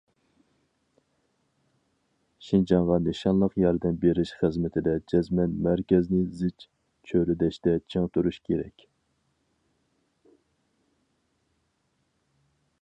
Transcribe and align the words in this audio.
شىنجاڭغا 2.45 2.97
نىشانلىق 3.07 3.57
ياردەم 3.63 3.99
بېرىش 4.05 4.31
خىزمىتىدە 4.39 4.95
جەزمەن 5.13 5.53
مەركەزنى 5.67 6.23
زىچ 6.39 6.65
چۆرىدەشتە 7.11 7.75
چىڭ 7.95 8.09
تۇرۇش 8.17 8.41
كېرەك. 8.49 8.87